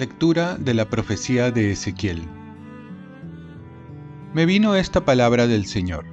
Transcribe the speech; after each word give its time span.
Lectura 0.00 0.56
de 0.56 0.72
la 0.72 0.88
profecía 0.88 1.50
de 1.50 1.72
Ezequiel. 1.72 2.22
Me 4.32 4.46
vino 4.46 4.74
esta 4.74 5.04
palabra 5.04 5.46
del 5.46 5.66
Señor. 5.66 6.06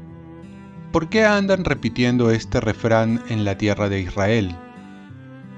¿Por 0.91 1.07
qué 1.07 1.23
andan 1.23 1.63
repitiendo 1.63 2.29
este 2.31 2.59
refrán 2.59 3.23
en 3.29 3.45
la 3.45 3.57
tierra 3.57 3.87
de 3.87 4.01
Israel? 4.01 4.53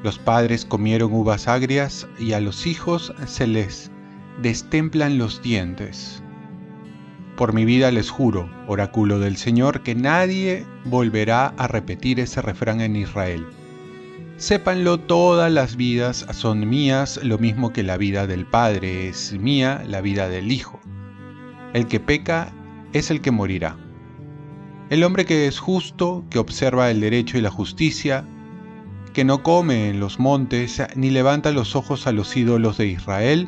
Los 0.04 0.20
padres 0.20 0.64
comieron 0.64 1.12
uvas 1.12 1.48
agrias 1.48 2.08
y 2.20 2.34
a 2.34 2.40
los 2.40 2.68
hijos 2.68 3.14
se 3.26 3.48
les 3.48 3.90
destemplan 4.44 5.18
los 5.18 5.42
dientes. 5.42 6.22
Por 7.40 7.54
mi 7.54 7.64
vida 7.64 7.90
les 7.90 8.10
juro, 8.10 8.50
oráculo 8.68 9.18
del 9.18 9.38
Señor, 9.38 9.80
que 9.80 9.96
nadie 9.96 10.66
volverá 10.84 11.54
a 11.58 11.70
repetir 11.70 12.20
ese 12.20 12.42
refrán 12.42 12.82
en 12.82 12.98
Israel 12.98 13.48
Sépanlo, 14.36 15.00
todas 15.00 15.50
las 15.50 15.78
vidas 15.78 16.26
son 16.34 16.68
mías, 16.68 17.18
lo 17.24 17.38
mismo 17.38 17.72
que 17.72 17.82
la 17.82 17.96
vida 17.96 18.28
del 18.28 18.46
Padre 18.46 19.08
es 19.08 19.32
mía, 19.40 19.82
la 19.88 20.02
vida 20.02 20.28
del 20.28 20.52
Hijo. 20.52 20.82
El 21.72 21.88
que 21.88 22.02
peca 22.02 22.52
es 22.92 23.10
el 23.10 23.22
que 23.22 23.32
morirá. 23.32 23.78
El 24.90 25.06
hombre 25.06 25.26
que 25.26 25.48
es 25.48 25.60
justo, 25.60 26.26
que 26.30 26.40
observa 26.40 26.92
el 26.92 27.00
derecho 27.00 27.38
y 27.38 27.42
la 27.42 27.52
justicia, 27.52 28.26
que 29.14 29.24
no 29.24 29.44
come 29.44 29.90
en 29.90 30.02
los 30.02 30.20
montes, 30.20 30.84
ni 30.94 31.10
levanta 31.10 31.52
los 31.52 31.78
ojos 31.78 32.06
a 32.06 32.12
los 32.12 32.36
ídolos 32.36 32.78
de 32.78 32.88
Israel, 32.88 33.48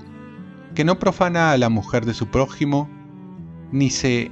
que 0.76 0.86
no 0.86 0.98
profana 0.98 1.52
a 1.52 1.58
la 1.58 1.68
mujer 1.68 2.06
de 2.06 2.14
su 2.14 2.28
prójimo, 2.28 3.01
ni 3.72 3.90
se 3.90 4.32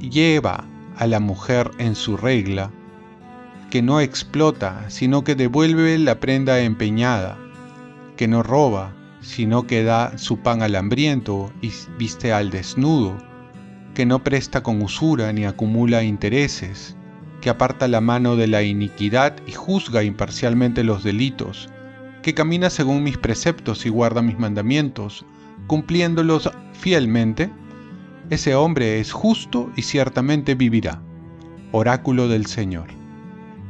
lleva 0.00 0.64
a 0.96 1.06
la 1.06 1.20
mujer 1.20 1.70
en 1.78 1.94
su 1.94 2.16
regla, 2.16 2.70
que 3.70 3.82
no 3.82 4.00
explota, 4.00 4.88
sino 4.88 5.24
que 5.24 5.34
devuelve 5.34 5.98
la 5.98 6.20
prenda 6.20 6.60
empeñada, 6.60 7.38
que 8.16 8.28
no 8.28 8.42
roba, 8.42 8.94
sino 9.20 9.66
que 9.66 9.82
da 9.82 10.16
su 10.16 10.38
pan 10.38 10.62
al 10.62 10.74
hambriento 10.74 11.52
y 11.60 11.70
viste 11.98 12.32
al 12.32 12.50
desnudo, 12.50 13.18
que 13.94 14.06
no 14.06 14.24
presta 14.24 14.62
con 14.62 14.80
usura 14.80 15.32
ni 15.32 15.44
acumula 15.44 16.02
intereses, 16.02 16.96
que 17.40 17.50
aparta 17.50 17.88
la 17.88 18.00
mano 18.00 18.36
de 18.36 18.46
la 18.46 18.62
iniquidad 18.62 19.36
y 19.46 19.52
juzga 19.52 20.02
imparcialmente 20.02 20.82
los 20.82 21.04
delitos, 21.04 21.68
que 22.22 22.34
camina 22.34 22.70
según 22.70 23.02
mis 23.02 23.18
preceptos 23.18 23.86
y 23.86 23.88
guarda 23.88 24.22
mis 24.22 24.38
mandamientos, 24.38 25.24
cumpliéndolos 25.66 26.50
fielmente, 26.72 27.50
ese 28.30 28.54
hombre 28.54 29.00
es 29.00 29.12
justo 29.12 29.70
y 29.76 29.82
ciertamente 29.82 30.54
vivirá. 30.54 31.02
Oráculo 31.72 32.28
del 32.28 32.46
Señor. 32.46 32.88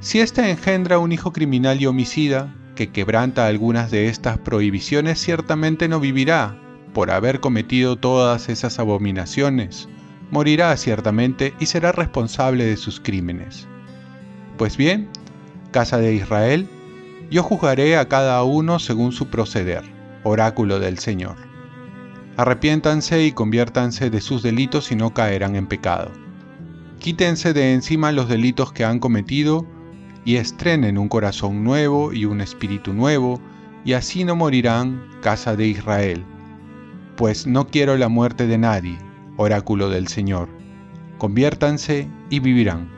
Si 0.00 0.20
éste 0.20 0.50
engendra 0.50 0.98
un 0.98 1.12
hijo 1.12 1.32
criminal 1.32 1.80
y 1.80 1.86
homicida, 1.86 2.54
que 2.74 2.90
quebranta 2.90 3.46
algunas 3.46 3.90
de 3.90 4.08
estas 4.08 4.38
prohibiciones, 4.38 5.20
ciertamente 5.20 5.88
no 5.88 5.98
vivirá, 5.98 6.56
por 6.92 7.10
haber 7.10 7.40
cometido 7.40 7.96
todas 7.96 8.48
esas 8.48 8.78
abominaciones, 8.78 9.88
morirá 10.30 10.76
ciertamente 10.76 11.54
y 11.58 11.66
será 11.66 11.92
responsable 11.92 12.64
de 12.64 12.76
sus 12.76 13.00
crímenes. 13.00 13.66
Pues 14.56 14.76
bien, 14.76 15.08
casa 15.72 15.98
de 15.98 16.14
Israel, 16.14 16.68
yo 17.30 17.42
juzgaré 17.42 17.96
a 17.96 18.08
cada 18.08 18.42
uno 18.42 18.78
según 18.78 19.12
su 19.12 19.28
proceder, 19.28 19.82
oráculo 20.22 20.78
del 20.78 20.98
Señor. 20.98 21.47
Arrepiéntanse 22.39 23.25
y 23.25 23.33
conviértanse 23.33 24.11
de 24.11 24.20
sus 24.20 24.44
delitos 24.44 24.92
y 24.92 24.94
no 24.94 25.12
caerán 25.12 25.56
en 25.56 25.67
pecado. 25.67 26.12
Quítense 27.00 27.53
de 27.53 27.75
encima 27.75 28.12
los 28.12 28.28
delitos 28.28 28.72
que 28.72 28.84
han 28.84 29.00
cometido 29.00 29.67
y 30.25 30.36
estrenen 30.36 30.98
un 30.98 31.09
corazón 31.09 31.64
nuevo 31.64 32.12
y 32.12 32.27
un 32.27 32.41
espíritu 32.41 32.92
nuevo, 32.92 33.41
y 33.84 33.94
así 33.94 34.22
no 34.22 34.37
morirán, 34.37 35.03
casa 35.21 35.56
de 35.56 35.66
Israel. 35.66 36.25
Pues 37.16 37.44
no 37.44 37.66
quiero 37.66 37.97
la 37.97 38.09
muerte 38.09 38.47
de 38.47 38.56
nadie, 38.56 38.98
oráculo 39.37 39.91
del 39.91 40.06
Señor. 40.06 40.48
Conviértanse 41.19 42.09
y 42.31 42.38
vivirán. 42.38 42.88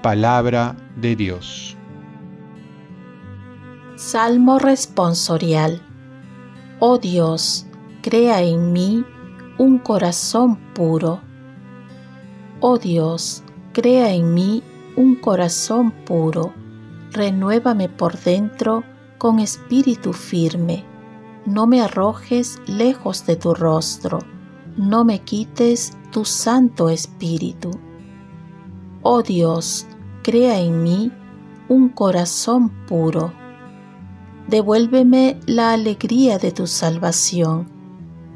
Palabra 0.00 0.74
de 0.96 1.16
Dios. 1.16 1.76
Salmo 3.96 4.58
responsorial. 4.58 5.82
Oh 6.80 6.98
Dios, 6.98 7.66
crea 8.02 8.40
en 8.42 8.72
mí 8.72 9.04
un 9.58 9.78
corazón 9.78 10.56
puro. 10.74 11.20
Oh 12.60 12.78
Dios, 12.78 13.42
crea 13.72 14.12
en 14.12 14.32
mí 14.32 14.62
un 14.94 15.16
corazón 15.16 15.90
puro, 15.90 16.52
renuévame 17.10 17.88
por 17.88 18.16
dentro 18.16 18.84
con 19.18 19.40
espíritu 19.40 20.12
firme. 20.12 20.84
No 21.46 21.66
me 21.66 21.80
arrojes 21.80 22.60
lejos 22.68 23.26
de 23.26 23.34
tu 23.34 23.54
rostro, 23.54 24.20
no 24.76 25.04
me 25.04 25.18
quites 25.18 25.98
tu 26.12 26.24
santo 26.24 26.90
espíritu. 26.90 27.72
Oh 29.02 29.22
Dios, 29.22 29.88
crea 30.22 30.60
en 30.60 30.84
mí 30.84 31.10
un 31.68 31.88
corazón 31.88 32.70
puro. 32.86 33.32
Devuélveme 34.48 35.38
la 35.46 35.72
alegría 35.72 36.38
de 36.38 36.52
tu 36.52 36.66
salvación, 36.66 37.68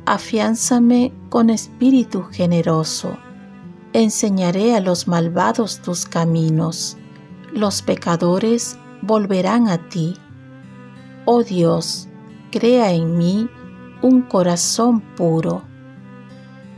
afiánzame 0.06 1.12
con 1.30 1.50
espíritu 1.50 2.24
generoso 2.30 3.16
enseñaré 3.92 4.74
a 4.74 4.80
los 4.80 5.06
malvados 5.06 5.80
tus 5.80 6.06
caminos, 6.06 6.96
los 7.52 7.82
pecadores 7.82 8.78
volverán 9.02 9.68
a 9.68 9.88
ti. 9.88 10.16
Oh 11.24 11.42
Dios, 11.42 12.08
crea 12.50 12.92
en 12.92 13.18
mí 13.18 13.48
un 14.00 14.22
corazón 14.22 15.00
puro. 15.00 15.62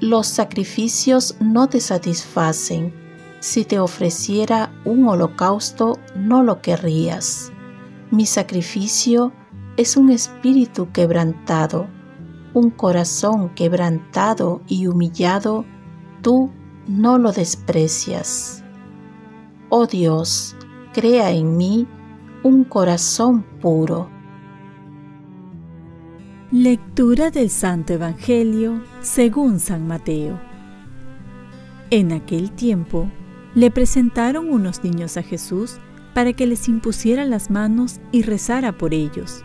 Los 0.01 0.27
sacrificios 0.27 1.37
no 1.41 1.69
te 1.69 1.81
satisfacen. 1.81 2.93
Si 3.41 3.65
te 3.65 3.79
ofreciera 3.79 4.73
un 4.85 5.07
holocausto, 5.09 5.99
no 6.17 6.43
lo 6.43 6.61
querrías. 6.61 7.53
Mi 8.15 8.27
sacrificio 8.27 9.33
es 9.77 9.97
un 9.97 10.09
espíritu 10.09 10.93
quebrantado, 10.93 11.89
un 12.53 12.71
corazón 12.71 13.49
quebrantado 13.57 14.63
y 14.69 14.87
humillado, 14.87 15.65
tú 16.23 16.53
no 16.87 17.19
lo 17.19 17.33
desprecias. 17.33 18.63
Oh 19.69 19.89
Dios, 19.89 20.55
crea 20.93 21.33
en 21.33 21.57
mí 21.57 21.89
un 22.45 22.63
corazón 22.63 23.43
puro. 23.61 24.09
Lectura 26.53 27.33
del 27.33 27.51
Santo 27.51 27.95
Evangelio 27.95 28.81
según 29.01 29.59
San 29.59 29.89
Mateo. 29.89 30.39
En 31.91 32.13
aquel 32.13 32.53
tiempo 32.53 33.11
le 33.57 33.73
presentaron 33.73 34.51
unos 34.51 34.85
niños 34.85 35.17
a 35.17 35.25
Jesús 35.25 35.81
para 36.15 36.33
que 36.33 36.47
les 36.47 36.69
impusiera 36.69 37.25
las 37.25 37.51
manos 37.51 38.01
y 38.13 38.23
rezara 38.23 38.73
por 38.73 38.95
ellos, 38.95 39.45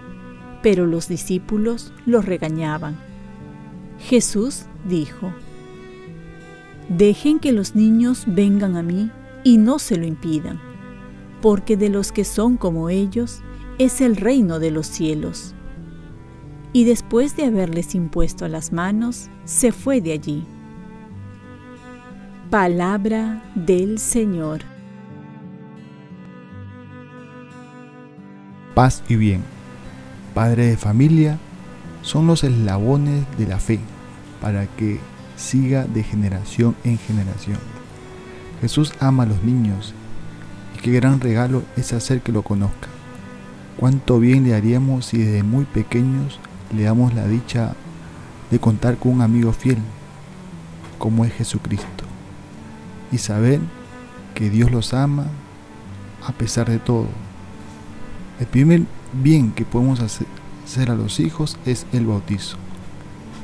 pero 0.62 0.86
los 0.86 1.08
discípulos 1.08 1.92
los 2.06 2.26
regañaban. 2.26 2.98
Jesús 4.00 4.66
dijo, 4.88 5.34
Dejen 6.88 7.40
que 7.40 7.52
los 7.52 7.76
niños 7.76 8.24
vengan 8.28 8.78
a 8.78 8.84
mí 8.84 9.12
y 9.44 9.58
no 9.58 9.80
se 9.80 9.98
lo 9.98 10.06
impidan, 10.06 10.60
porque 11.42 11.76
de 11.76 11.90
los 11.90 12.12
que 12.12 12.24
son 12.24 12.58
como 12.58 12.90
ellos 12.90 13.42
es 13.78 14.02
el 14.02 14.16
reino 14.16 14.60
de 14.60 14.72
los 14.72 14.88
cielos. 14.88 15.56
Y 16.72 16.84
después 16.84 17.36
de 17.36 17.46
haberles 17.46 17.96
impuesto 17.96 18.48
las 18.48 18.72
manos, 18.72 19.30
se 19.44 19.72
fue 19.72 20.02
de 20.02 20.14
allí. 20.14 20.46
Palabra 22.50 23.44
del 23.56 23.98
Señor. 23.98 24.62
Paz 28.80 29.04
y 29.10 29.18
bien. 29.18 29.44
Padre 30.34 30.68
de 30.68 30.78
familia 30.78 31.38
son 32.02 32.28
los 32.28 32.46
eslabones 32.46 33.26
de 33.38 33.46
la 33.46 33.60
fe 33.60 33.78
para 34.40 34.68
que 34.68 35.02
siga 35.36 35.84
de 35.84 36.02
generación 36.02 36.78
en 36.86 36.98
generación. 36.98 37.58
Jesús 38.62 38.94
ama 39.02 39.24
a 39.24 39.26
los 39.26 39.44
niños 39.44 39.94
y 40.78 40.80
qué 40.80 40.94
gran 40.94 41.20
regalo 41.20 41.64
es 41.76 41.92
hacer 41.92 42.22
que 42.22 42.32
lo 42.32 42.42
conozcan. 42.42 42.90
Cuánto 43.76 44.18
bien 44.18 44.46
le 44.46 44.56
haríamos 44.56 45.08
si 45.08 45.18
desde 45.18 45.44
muy 45.44 45.66
pequeños 45.66 46.40
le 46.74 46.84
damos 46.84 47.14
la 47.14 47.28
dicha 47.28 47.74
de 48.50 48.60
contar 48.60 48.96
con 48.96 49.12
un 49.12 49.22
amigo 49.22 49.52
fiel, 49.52 49.80
como 50.98 51.26
es 51.26 51.34
Jesucristo, 51.34 52.06
y 53.12 53.18
saber 53.18 53.60
que 54.36 54.50
Dios 54.50 54.72
los 54.72 54.94
ama 54.94 55.26
a 56.26 56.32
pesar 56.32 56.70
de 56.70 56.80
todo. 56.80 57.10
El 58.40 58.48
primer 58.48 58.84
bien 59.14 59.52
que 59.52 59.66
podemos 59.66 60.00
hacer 60.00 60.92
a 60.92 60.96
los 60.96 61.20
hijos 61.20 61.58
es 61.66 61.86
el 61.92 62.06
bautizo, 62.06 62.58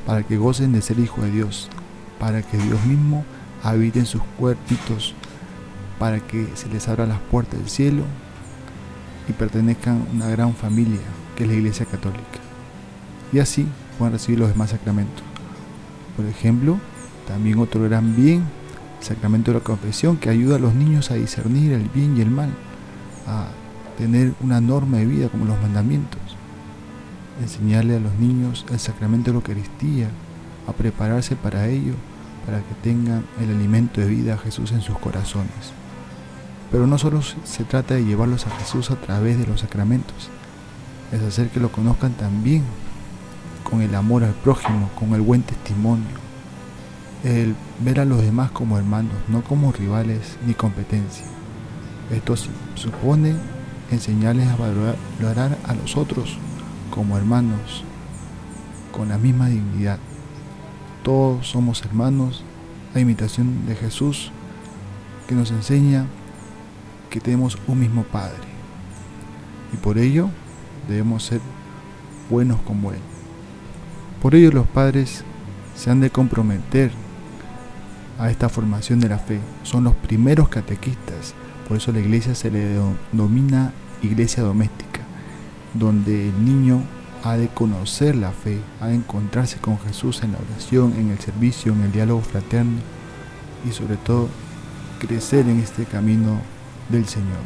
para 0.05 0.23
que 0.23 0.37
gocen 0.37 0.71
de 0.71 0.81
ser 0.81 0.99
hijos 0.99 1.23
de 1.23 1.31
Dios 1.31 1.69
para 2.19 2.41
que 2.41 2.57
Dios 2.57 2.83
mismo 2.85 3.25
habite 3.63 3.99
en 3.99 4.05
sus 4.05 4.21
cuerpitos 4.37 5.13
para 5.99 6.19
que 6.19 6.47
se 6.55 6.67
les 6.69 6.87
abra 6.87 7.05
las 7.05 7.19
puertas 7.19 7.59
del 7.59 7.69
cielo 7.69 8.03
y 9.27 9.33
pertenezcan 9.33 10.01
a 10.01 10.13
una 10.13 10.27
gran 10.29 10.53
familia 10.53 10.99
que 11.35 11.43
es 11.43 11.49
la 11.49 11.55
Iglesia 11.55 11.85
Católica. 11.85 12.39
Y 13.31 13.39
así 13.39 13.65
puedan 13.97 14.13
recibir 14.13 14.39
los 14.39 14.49
demás 14.49 14.71
sacramentos. 14.71 15.23
Por 16.15 16.25
ejemplo, 16.25 16.77
también 17.27 17.59
otro 17.59 17.81
gran 17.83 18.15
bien, 18.15 18.43
el 18.99 19.05
sacramento 19.05 19.51
de 19.51 19.59
la 19.59 19.63
confesión, 19.63 20.17
que 20.17 20.29
ayuda 20.29 20.57
a 20.57 20.59
los 20.59 20.75
niños 20.75 21.11
a 21.11 21.15
discernir 21.15 21.71
el 21.71 21.89
bien 21.89 22.17
y 22.17 22.21
el 22.21 22.29
mal, 22.29 22.49
a 23.25 23.47
tener 23.97 24.33
una 24.41 24.61
norma 24.61 24.97
de 24.97 25.05
vida 25.05 25.29
como 25.29 25.45
los 25.45 25.59
mandamientos. 25.61 26.21
Enseñarle 27.41 27.97
a 27.97 27.99
los 27.99 28.13
niños 28.15 28.65
el 28.71 28.79
sacramento 28.79 29.31
de 29.31 29.33
la 29.33 29.39
Eucaristía, 29.39 30.09
a 30.67 30.73
prepararse 30.73 31.35
para 31.35 31.67
ello, 31.67 31.93
para 32.45 32.59
que 32.59 32.73
tengan 32.81 33.25
el 33.41 33.49
alimento 33.49 34.01
de 34.01 34.07
vida 34.07 34.35
a 34.35 34.37
Jesús 34.37 34.71
en 34.71 34.81
sus 34.81 34.97
corazones. 34.97 35.73
Pero 36.71 36.87
no 36.87 36.97
solo 36.97 37.21
se 37.21 37.63
trata 37.63 37.95
de 37.95 38.05
llevarlos 38.05 38.47
a 38.47 38.51
Jesús 38.51 38.91
a 38.91 38.95
través 38.95 39.37
de 39.37 39.47
los 39.47 39.61
sacramentos, 39.61 40.29
es 41.11 41.21
hacer 41.21 41.49
que 41.49 41.59
lo 41.59 41.71
conozcan 41.71 42.13
también 42.13 42.63
con 43.63 43.81
el 43.81 43.93
amor 43.95 44.23
al 44.23 44.33
prójimo, 44.33 44.89
con 44.97 45.13
el 45.13 45.21
buen 45.21 45.43
testimonio, 45.43 46.05
el 47.23 47.55
ver 47.79 47.99
a 47.99 48.05
los 48.05 48.21
demás 48.21 48.51
como 48.51 48.77
hermanos, 48.77 49.13
no 49.27 49.43
como 49.43 49.71
rivales 49.71 50.37
ni 50.45 50.53
competencia. 50.53 51.25
Esto 52.11 52.35
supone 52.75 53.35
enseñarles 53.91 54.47
a 54.47 54.55
valorar 54.55 55.57
a 55.65 55.73
los 55.73 55.97
otros 55.97 56.37
como 56.91 57.17
hermanos, 57.17 57.83
con 58.91 59.09
la 59.09 59.17
misma 59.17 59.49
dignidad. 59.49 59.99
Todos 61.03 61.47
somos 61.47 61.83
hermanos, 61.83 62.43
a 62.93 62.99
imitación 62.99 63.65
de 63.67 63.75
Jesús, 63.75 64.31
que 65.27 65.35
nos 65.35 65.51
enseña 65.51 66.05
que 67.09 67.19
tenemos 67.19 67.57
un 67.67 67.79
mismo 67.79 68.03
Padre. 68.03 68.43
Y 69.73 69.77
por 69.77 69.97
ello 69.97 70.29
debemos 70.87 71.23
ser 71.23 71.41
buenos 72.29 72.59
como 72.61 72.91
Él. 72.91 72.99
Por 74.21 74.33
ello 74.33 74.51
los 74.51 74.67
padres 74.67 75.23
se 75.75 75.91
han 75.91 75.99
de 75.99 76.09
comprometer 76.09 76.91
a 78.17 78.31
esta 78.31 78.49
formación 78.49 78.99
de 78.99 79.09
la 79.09 79.19
fe. 79.19 79.39
Son 79.63 79.83
los 79.83 79.93
primeros 79.93 80.49
catequistas. 80.49 81.35
Por 81.67 81.77
eso 81.77 81.91
la 81.91 81.99
iglesia 81.99 82.35
se 82.35 82.51
le 82.51 82.77
denomina 83.11 83.73
iglesia 84.01 84.43
doméstica, 84.43 85.01
donde 85.73 86.29
el 86.29 86.45
niño 86.45 86.81
ha 87.23 87.37
de 87.37 87.47
conocer 87.47 88.15
la 88.15 88.31
fe, 88.31 88.59
ha 88.79 88.87
de 88.87 88.95
encontrarse 88.95 89.57
con 89.57 89.79
Jesús 89.79 90.21
en 90.23 90.33
la 90.33 90.37
oración, 90.37 90.93
en 90.97 91.09
el 91.09 91.19
servicio, 91.19 91.73
en 91.73 91.81
el 91.81 91.91
diálogo 91.91 92.21
fraterno 92.21 92.77
y 93.67 93.71
sobre 93.71 93.97
todo 93.97 94.29
crecer 94.99 95.47
en 95.47 95.59
este 95.59 95.85
camino 95.85 96.39
del 96.89 97.07
Señor. 97.07 97.41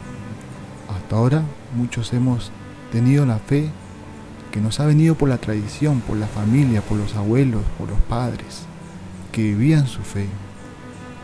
Hasta 0.90 1.16
ahora 1.16 1.44
muchos 1.76 2.12
hemos 2.14 2.52
tenido 2.92 3.26
la 3.26 3.38
fe 3.38 3.70
que 4.52 4.60
nos 4.60 4.80
ha 4.80 4.86
venido 4.86 5.16
por 5.16 5.30
la 5.30 5.38
tradición, 5.38 6.02
por 6.02 6.18
la 6.18 6.28
familia, 6.28 6.82
por 6.82 6.98
los 6.98 7.16
abuelos, 7.16 7.64
por 7.78 7.90
los 7.90 8.00
padres, 8.02 8.64
que 9.32 9.44
vivían 9.44 9.88
su 9.88 10.02
fe 10.02 10.28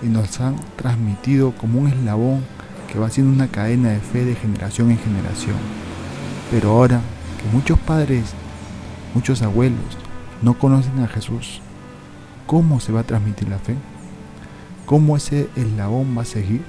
y 0.01 0.06
nos 0.06 0.39
han 0.39 0.56
transmitido 0.77 1.53
como 1.56 1.80
un 1.80 1.88
eslabón 1.88 2.45
que 2.95 3.01
va 3.01 3.09
siendo 3.09 3.33
una 3.33 3.50
cadena 3.50 3.89
de 3.89 4.00
fe 4.00 4.24
de 4.24 4.36
generación 4.36 4.89
en 4.89 4.97
generación. 4.97 5.57
Pero 6.50 6.69
ahora 6.71 7.01
que 7.38 7.50
muchos 7.53 7.77
padres, 7.77 8.33
muchos 9.13 9.42
abuelos 9.42 9.97
no 10.42 10.57
conocen 10.57 11.00
a 11.00 11.07
Jesús, 11.09 11.59
¿cómo 12.47 12.80
se 12.80 12.94
va 12.94 13.01
a 13.01 13.06
transmitir 13.06 13.50
la 13.50 13.59
fe? 13.59 13.75
¿Cómo 14.86 15.18
ese 15.18 15.50
eslabón 15.57 16.18
va 16.18 16.21
a 16.21 16.25
seguir? 16.25 16.62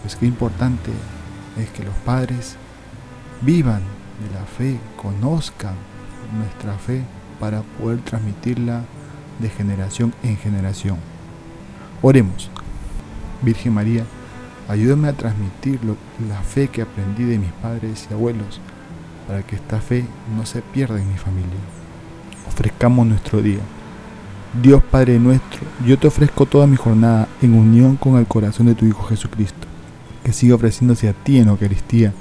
Pues 0.00 0.16
qué 0.16 0.24
importante 0.24 0.90
es 1.58 1.68
que 1.68 1.84
los 1.84 1.94
padres 1.96 2.56
vivan 3.42 3.82
de 4.26 4.34
la 4.34 4.46
fe, 4.46 4.78
conozcan 4.96 5.74
nuestra 6.34 6.78
fe 6.78 7.02
para 7.38 7.60
poder 7.60 8.00
transmitirla 8.00 8.84
de 9.38 9.50
generación 9.50 10.14
en 10.22 10.38
generación. 10.38 10.96
Oremos. 12.00 12.48
Virgen 13.42 13.74
María, 13.74 14.06
ayúdame 14.72 15.08
a 15.08 15.12
transmitir 15.12 15.80
la 16.28 16.40
fe 16.42 16.68
que 16.68 16.82
aprendí 16.82 17.24
de 17.24 17.38
mis 17.38 17.52
padres 17.52 18.08
y 18.10 18.14
abuelos 18.14 18.60
para 19.28 19.42
que 19.42 19.56
esta 19.56 19.80
fe 19.80 20.04
no 20.36 20.46
se 20.46 20.62
pierda 20.62 21.00
en 21.00 21.08
mi 21.08 21.18
familia. 21.18 21.50
Ofrezcamos 22.48 23.06
nuestro 23.06 23.42
día. 23.42 23.60
Dios 24.62 24.82
Padre 24.82 25.18
nuestro, 25.18 25.60
yo 25.86 25.98
te 25.98 26.06
ofrezco 26.06 26.46
toda 26.46 26.66
mi 26.66 26.76
jornada 26.76 27.28
en 27.40 27.54
unión 27.54 27.96
con 27.96 28.16
el 28.16 28.26
corazón 28.26 28.66
de 28.66 28.74
tu 28.74 28.84
Hijo 28.84 29.04
Jesucristo 29.04 29.66
que 30.24 30.32
siga 30.32 30.54
ofreciéndose 30.54 31.08
a 31.08 31.12
ti 31.12 31.38
en 31.38 31.48
Eucaristía 31.48 32.12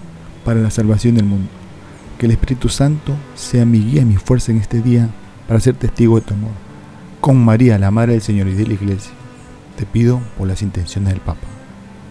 para 0.43 0.59
la 0.59 0.71
salvación 0.71 1.15
del 1.15 1.25
mundo. 1.25 1.49
Que 2.17 2.25
el 2.25 2.33
Espíritu 2.33 2.69
Santo 2.69 3.15
sea 3.35 3.65
mi 3.65 3.79
guía 3.79 4.01
y 4.01 4.05
mi 4.05 4.17
fuerza 4.17 4.51
en 4.51 4.59
este 4.59 4.81
día 4.81 5.09
para 5.47 5.59
ser 5.59 5.75
testigo 5.75 6.19
de 6.19 6.25
tu 6.25 6.33
amor. 6.33 6.51
Con 7.19 7.43
María, 7.43 7.77
la 7.77 7.91
Madre 7.91 8.13
del 8.13 8.21
Señor 8.21 8.47
y 8.47 8.53
de 8.53 8.67
la 8.67 8.73
Iglesia, 8.73 9.11
te 9.77 9.85
pido 9.85 10.21
por 10.37 10.47
las 10.47 10.61
intenciones 10.61 11.13
del 11.13 11.21
Papa. 11.21 11.60